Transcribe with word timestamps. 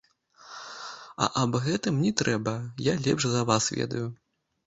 А 1.25 1.27
аб 1.41 1.57
гэтым 1.65 1.99
не 2.05 2.11
трэба, 2.23 2.53
я 2.91 2.97
лепш 3.09 3.27
за 3.35 3.41
вас 3.53 3.67
ведаю. 3.77 4.05